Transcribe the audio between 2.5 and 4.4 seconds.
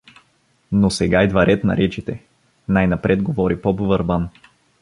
най-напред говори поп Върбан.